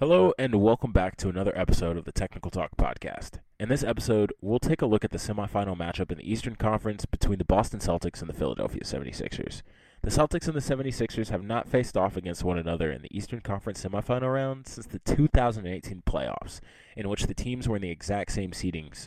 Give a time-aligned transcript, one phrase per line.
[0.00, 3.38] Hello, and welcome back to another episode of the Technical Talk Podcast.
[3.60, 7.06] In this episode, we'll take a look at the semifinal matchup in the Eastern Conference
[7.06, 9.62] between the Boston Celtics and the Philadelphia 76ers.
[10.02, 13.40] The Celtics and the 76ers have not faced off against one another in the Eastern
[13.40, 16.58] Conference semifinal round since the 2018 playoffs,
[16.96, 19.06] in which the teams were in the exact same seedings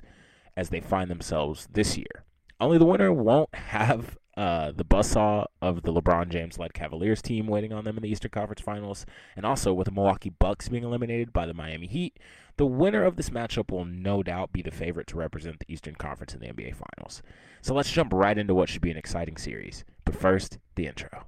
[0.55, 2.23] as they find themselves this year.
[2.59, 7.47] Only the winner won't have uh, the buzzsaw of the LeBron James led Cavaliers team
[7.47, 9.05] waiting on them in the Eastern Conference Finals,
[9.35, 12.17] and also with the Milwaukee Bucks being eliminated by the Miami Heat,
[12.57, 15.95] the winner of this matchup will no doubt be the favorite to represent the Eastern
[15.95, 17.21] Conference in the NBA Finals.
[17.61, 19.83] So let's jump right into what should be an exciting series.
[20.05, 21.25] But first, the intro.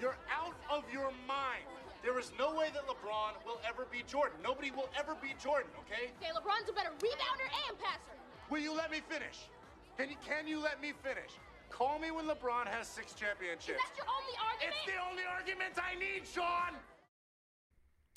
[0.00, 1.66] You're out of your mind.
[2.02, 4.38] There is no way that LeBron will ever be Jordan.
[4.42, 6.10] Nobody will ever be Jordan, okay?
[6.18, 8.18] Okay, LeBron's a better rebounder and passer.
[8.52, 9.48] Will you let me finish?
[9.96, 11.30] Can you can you let me finish?
[11.70, 13.80] Call me when LeBron has six Is championships.
[13.80, 14.74] that your only argument?
[14.76, 16.76] It's the only argument I need, Sean.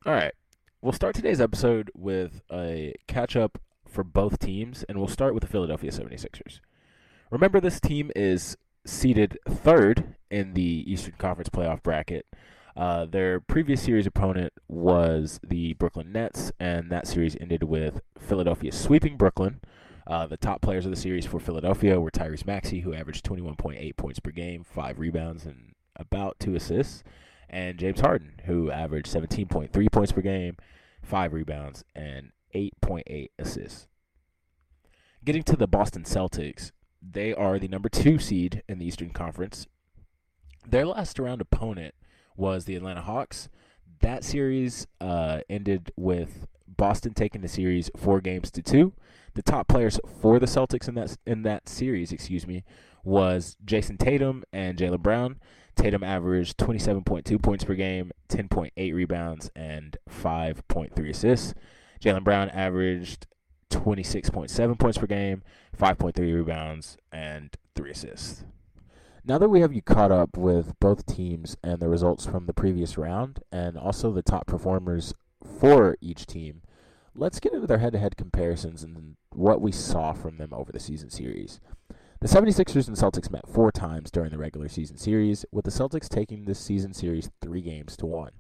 [0.06, 0.34] All right.
[0.82, 5.40] We'll start today's episode with a catch up for both teams, and we'll start with
[5.40, 6.60] the Philadelphia 76ers.
[7.32, 12.26] Remember, this team is seeded third in the Eastern Conference playoff bracket.
[12.76, 18.74] Uh, their previous series opponent was the Brooklyn Nets, and that series ended with Philadelphia
[18.74, 19.62] sweeping Brooklyn.
[20.08, 23.98] Uh, the top players of the series for Philadelphia were Tyrese Maxey, who averaged 21.8
[23.98, 27.04] points per game, five rebounds, and about two assists,
[27.50, 30.58] and James Harden, who averaged 17.3 points per game,
[31.02, 33.88] five rebounds, and 8.8 assists.
[35.24, 39.66] Getting to the Boston Celtics, they are the number two seed in the Eastern Conference.
[40.68, 41.96] Their last round opponent
[42.36, 43.50] was the Atlanta Hawks.
[44.02, 48.94] That series uh, ended with Boston taking the series four games to two.
[49.36, 52.64] The top players for the Celtics in that in that series, excuse me,
[53.04, 55.40] was Jayson Tatum and Jaylen Brown.
[55.76, 61.54] Tatum averaged 27.2 points per game, 10.8 rebounds, and 5.3 assists.
[62.02, 63.28] Jaylen Brown averaged
[63.72, 65.44] 26.7 points per game,
[65.78, 68.46] 5.3 rebounds, and 3 assists.
[69.26, 72.54] Now that we have you caught up with both teams and the results from the
[72.54, 75.14] previous round, and also the top performers
[75.44, 76.62] for each team,
[77.14, 80.72] let's get into their head to head comparisons and what we saw from them over
[80.72, 81.60] the season series.
[82.22, 86.08] The 76ers and Celtics met four times during the regular season series, with the Celtics
[86.08, 88.32] taking this season series three games to one.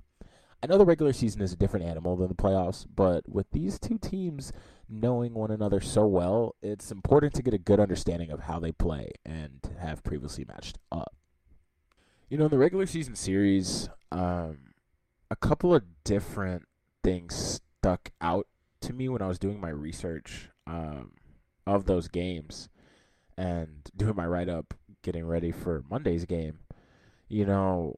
[0.63, 3.77] I know the regular season is a different animal than the playoffs, but with these
[3.77, 4.51] two teams
[4.89, 8.71] knowing one another so well, it's important to get a good understanding of how they
[8.71, 11.13] play and have previously matched up.
[12.29, 14.73] You know, in the regular season series, um,
[15.29, 16.63] a couple of different
[17.03, 18.47] things stuck out
[18.81, 21.11] to me when I was doing my research um,
[21.65, 22.69] of those games
[23.37, 26.59] and doing my write up, getting ready for Monday's game.
[27.27, 27.95] You know,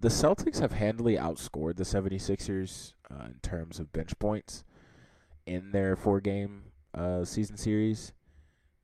[0.00, 4.64] the Celtics have handily outscored the 76ers uh, in terms of bench points
[5.46, 6.64] in their four game
[6.94, 8.12] uh, season series.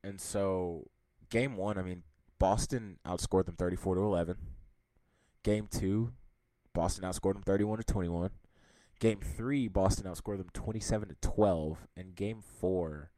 [0.03, 0.87] And so,
[1.29, 2.03] game one, I mean,
[2.39, 4.37] Boston outscored them 34 to 11.
[5.43, 6.11] Game two,
[6.73, 8.31] Boston outscored them 31 to 21.
[9.01, 11.87] Game three, Boston outscored them 27 to 12.
[11.97, 13.09] And game four,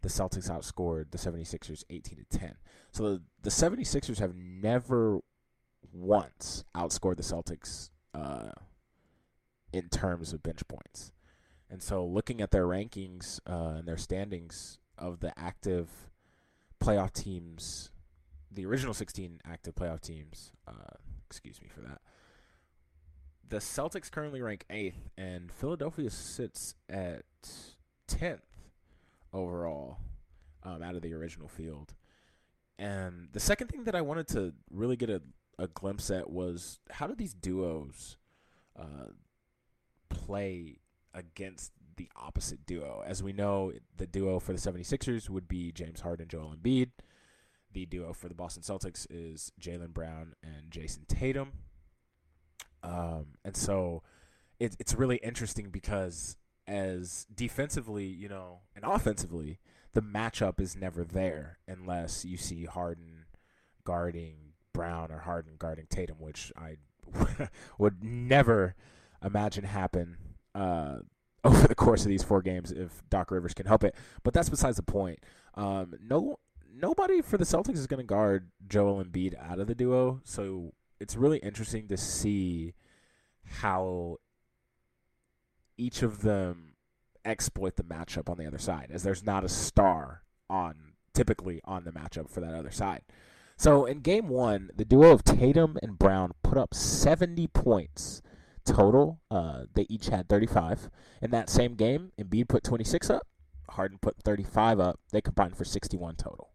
[0.00, 2.54] the Celtics outscored the 76ers 18 to 10.
[2.92, 5.18] So the, the 76ers have never
[5.92, 8.52] once outscored the Celtics uh,
[9.72, 11.10] in terms of bench points.
[11.68, 15.88] And so looking at their rankings uh, and their standings of the active
[16.80, 17.90] playoff teams,
[18.52, 20.94] the original 16 active playoff teams, uh,
[21.28, 22.00] excuse me for that.
[23.48, 27.24] The Celtics currently rank eighth, and Philadelphia sits at
[28.08, 28.40] 10th
[29.32, 29.98] overall
[30.64, 31.94] um, out of the original field.
[32.78, 35.22] And the second thing that I wanted to really get a,
[35.58, 38.16] a glimpse at was how do these duos
[38.76, 39.12] uh,
[40.08, 40.78] play
[41.14, 43.02] against the opposite duo?
[43.06, 46.90] As we know, the duo for the 76ers would be James Harden, and Joel Embiid.
[47.72, 51.52] The duo for the Boston Celtics is Jaylen Brown and Jayson Tatum.
[52.86, 54.02] Um, and so
[54.60, 56.36] it, it's really interesting because
[56.66, 59.58] as defensively, you know, and offensively,
[59.92, 63.26] the matchup is never there unless you see Harden
[63.84, 66.76] guarding Brown or Harden guarding Tatum, which I
[67.78, 68.74] would never
[69.24, 70.16] imagine happen
[70.54, 70.98] uh,
[71.44, 73.94] over the course of these four games if Doc Rivers can help it.
[74.22, 75.20] But that's besides the point.
[75.54, 76.38] Um, no,
[76.72, 80.72] nobody for the Celtics is going to guard Joel Embiid out of the duo, so
[81.00, 82.74] it's really interesting to see
[83.44, 84.16] how
[85.76, 86.74] each of them
[87.24, 91.84] exploit the matchup on the other side, as there's not a star on typically on
[91.84, 93.02] the matchup for that other side.
[93.56, 98.22] So in game one, the duo of Tatum and Brown put up 70 points
[98.66, 99.20] total.
[99.30, 100.90] Uh, they each had 35.
[101.22, 103.26] In that same game, Embiid put 26 up,
[103.70, 105.00] Harden put 35 up.
[105.10, 106.45] They combined for 61 total.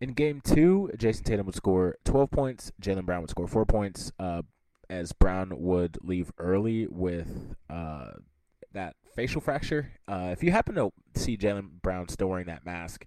[0.00, 2.72] In game two, Jayson Tatum would score 12 points.
[2.80, 4.12] Jaylen Brown would score four points.
[4.18, 4.42] Uh,
[4.90, 8.12] as Brown would leave early with uh,
[8.72, 9.92] that facial fracture.
[10.06, 13.06] Uh, if you happen to see Jaylen Brown still wearing that mask,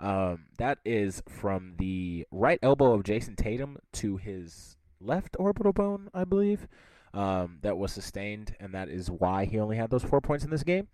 [0.00, 6.10] um, that is from the right elbow of Jayson Tatum to his left orbital bone,
[6.12, 6.66] I believe,
[7.14, 10.50] um, that was sustained, and that is why he only had those four points in
[10.50, 10.88] this game.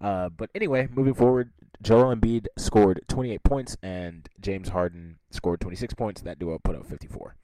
[0.00, 1.50] Uh, but anyway, moving forward,
[1.82, 6.20] Joel Embiid scored 28 points, and James Harden scored 26 points.
[6.20, 7.36] That duo put up 54.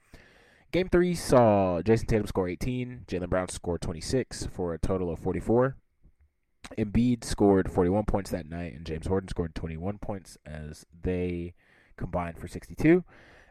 [0.71, 5.19] Game three saw Jayson Tatum score 18, Jaylen Brown scored 26 for a total of
[5.19, 5.77] 44.
[6.77, 11.53] Embiid scored 41 points that night, and James Harden scored 21 points as they
[11.95, 13.03] combined for 62.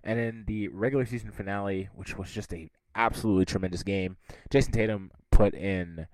[0.04, 4.18] And in the regular season finale, which was just a absolutely tremendous game,
[4.50, 6.06] Jayson Tatum put in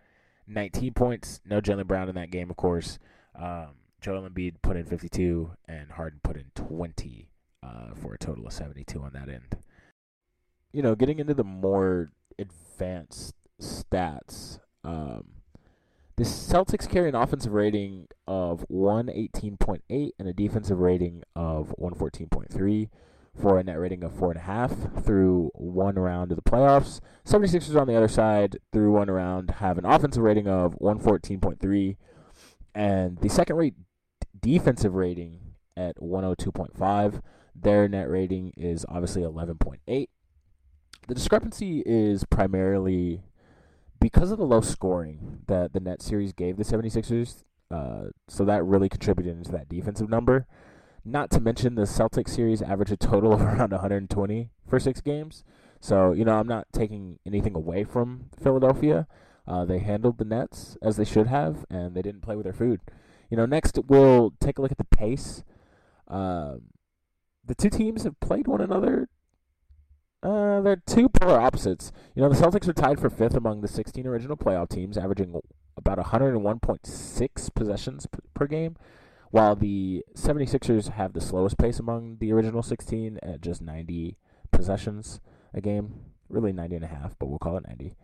[0.47, 1.41] 19 points.
[1.45, 2.99] No Jaylen Brown in that game, of course.
[3.35, 7.29] Um, Joel Embiid put in 52, and Harden put in 20
[7.63, 9.57] uh, for a total of 72 on that end.
[10.73, 14.59] You know, getting into the more advanced stats.
[14.83, 15.25] Um,
[16.17, 22.89] the Celtics carry an offensive rating of 118.8 and a defensive rating of 114.3
[23.41, 27.01] for a net rating of 4.5 through one round of the playoffs.
[27.25, 31.97] 76ers on the other side, through one round, have an offensive rating of 114.3
[32.75, 33.75] and the second rate
[34.43, 37.23] defensive rating at 102.5.
[37.55, 40.09] Their net rating is obviously 11.8.
[41.09, 43.23] The discrepancy is primarily
[44.01, 48.65] because of the low scoring that the net series gave the 76ers, uh, so that
[48.65, 50.47] really contributed into that defensive number.
[51.05, 55.45] Not to mention the Celtics series averaged a total of around 120 for six games.
[55.81, 59.09] So, you know, I'm not taking anything away from Philadelphia.
[59.47, 62.53] Uh, they handled the Nets as they should have, and they didn't play with their
[62.53, 62.81] food.
[63.33, 65.43] You know, next we'll take a look at the pace.
[66.07, 66.65] Um,
[67.43, 69.09] the two teams have played one another
[70.23, 71.91] uh, they're two polar opposites.
[72.15, 75.35] You know, the Celtics are tied for fifth among the 16 original playoff teams, averaging
[75.77, 78.77] about 101.6 possessions p- per game,
[79.31, 84.17] while the 76ers have the slowest pace among the original 16 at just 90
[84.53, 85.21] possessions
[85.53, 85.95] a game.
[86.29, 87.97] Really 90 and a half, but we'll call it 90.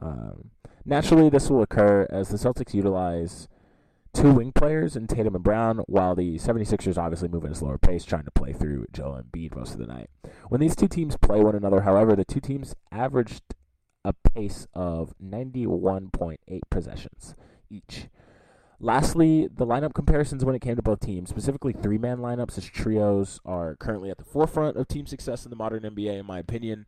[0.00, 0.50] Um,
[0.86, 3.48] naturally, this will occur as the Celtics utilize
[4.16, 7.78] two wing players in Tatum and Brown, while the 76ers obviously move at a slower
[7.78, 10.08] pace, trying to play through Joel Embiid most of the night.
[10.48, 13.42] When these two teams play one another, however, the two teams averaged
[14.04, 16.38] a pace of 91.8
[16.70, 17.34] possessions
[17.68, 18.06] each.
[18.78, 22.64] Lastly, the lineup comparisons when it came to both teams, specifically three man lineups as
[22.64, 26.38] trios, are currently at the forefront of team success in the modern NBA, in my
[26.38, 26.86] opinion.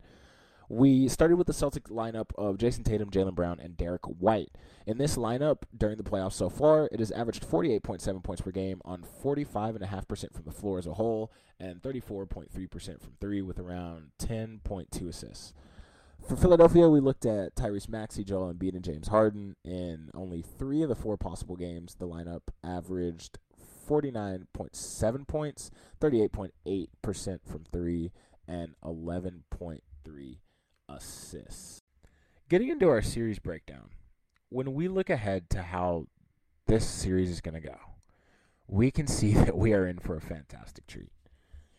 [0.71, 4.51] We started with the Celtic lineup of Jayson Tatum, Jaylen Brown, and Derrick White.
[4.85, 8.79] In this lineup, during the playoffs so far, it has averaged 48.7 points per game
[8.85, 15.09] on 45.5% from the floor as a whole and 34.3% from three, with around 10.2
[15.09, 15.53] assists.
[16.27, 19.55] For Philadelphia, we looked at Tyrese Maxey, Joel Embiid, and James Harden.
[19.65, 23.39] In only three of the four possible games, the lineup averaged
[23.89, 28.11] 49.7 points, 38.8% from three,
[28.47, 30.37] and 11.3
[30.89, 31.81] assists.
[32.49, 33.89] Getting into our series breakdown,
[34.49, 36.07] when we look ahead to how
[36.65, 37.77] this series is going to go,
[38.67, 41.11] we can see that we are in for a fantastic treat.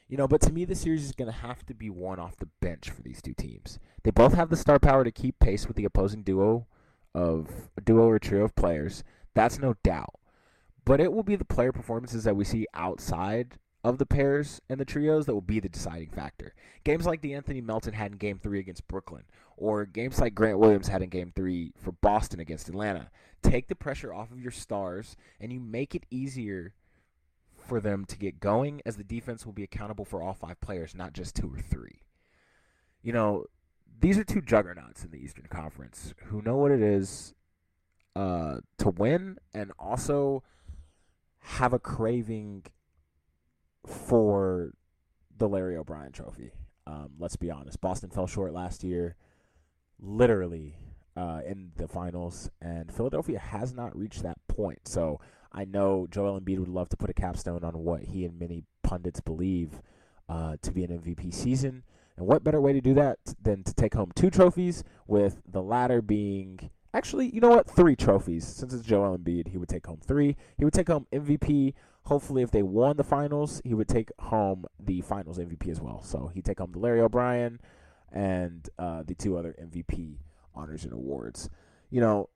[0.08, 2.36] You know, but to me, the series is going to have to be won off
[2.36, 3.78] the bench for these two teams.
[4.02, 6.66] They both have the star power to keep pace with the opposing duo
[7.14, 9.04] of duo or trio of players.
[9.34, 10.14] That's no doubt.
[10.84, 14.78] But it will be the player performances that we see outside of the pairs and
[14.78, 16.54] the trios that will be the deciding factor.
[16.84, 19.24] Games like the Anthony Melton had in Game 3 against Brooklyn,
[19.56, 23.10] or games like Grant Williams had in Game 3 for Boston against Atlanta,
[23.42, 26.74] take the pressure off of your stars and you make it easier
[27.56, 30.94] for them to get going as the defense will be accountable for all five players,
[30.94, 32.02] not just two or three.
[33.02, 33.46] You know,
[34.00, 37.34] these are two juggernauts in the Eastern Conference who know what it is
[38.16, 40.42] uh, to win and also
[41.40, 42.64] have a craving
[43.86, 44.72] for
[45.36, 46.52] the Larry O'Brien trophy.
[46.86, 47.80] Um, let's be honest.
[47.80, 49.16] Boston fell short last year,
[49.98, 50.76] literally
[51.16, 54.88] uh, in the finals, and Philadelphia has not reached that point.
[54.88, 55.20] So
[55.52, 58.64] I know Joel Embiid would love to put a capstone on what he and many
[58.82, 59.82] pundits believe
[60.28, 61.82] uh, to be an MVP season.
[62.16, 65.62] And what better way to do that than to take home two trophies, with the
[65.62, 68.46] latter being actually, you know what, three trophies.
[68.46, 70.36] Since it's Joel Embiid, he would take home three.
[70.56, 71.74] He would take home MVP.
[72.04, 76.02] Hopefully, if they won the finals, he would take home the finals MVP as well.
[76.02, 77.60] So he'd take home the Larry O'Brien
[78.10, 80.16] and uh, the two other MVP
[80.54, 81.48] honors and awards.
[81.90, 82.28] you know,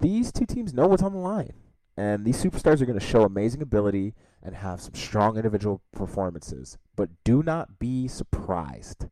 [0.00, 1.52] these two teams know what's on the line.
[1.96, 6.76] And these superstars are going to show amazing ability and have some strong individual performances.
[6.96, 9.06] But do not be surprised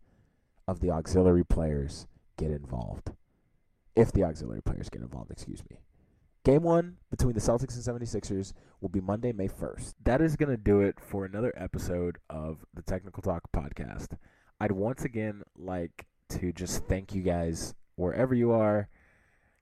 [0.67, 3.12] of the auxiliary players get involved.
[3.95, 5.79] If the auxiliary players get involved, excuse me.
[6.45, 9.95] Game one between the Celtics and 76ers will be Monday, May 1st.
[10.03, 14.17] That is going to do it for another episode of the Technical Talk podcast.
[14.61, 18.89] I'd once again like to just thank you guys wherever you are,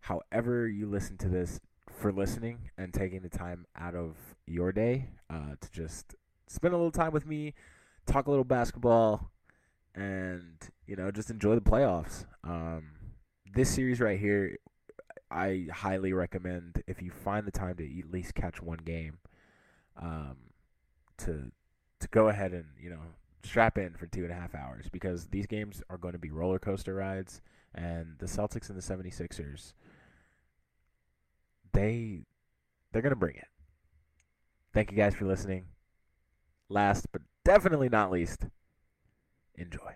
[0.00, 1.60] however you listen to this,
[1.90, 6.14] for listening and taking the time out of your day uh, to just
[6.46, 7.52] spend a little time with me,
[8.06, 9.30] talk a little basketball,
[9.94, 10.56] and
[10.86, 12.24] you know just enjoy the playoffs.
[12.42, 12.92] Um,
[13.52, 14.56] this series right here,
[15.30, 19.18] I highly recommend if you find the time to at least catch one game,
[20.00, 20.36] um,
[21.18, 21.52] to
[22.00, 23.00] to go ahead and you know
[23.42, 26.30] strap in for two and a half hours because these games are going to be
[26.30, 27.40] roller coaster rides,
[27.74, 29.72] and the Celtics and the 76ers
[31.72, 32.22] they
[32.92, 33.48] they're gonna bring it.
[34.72, 35.66] Thank you guys for listening.
[36.68, 38.46] Last but definitely not least,
[39.54, 39.94] enjoy.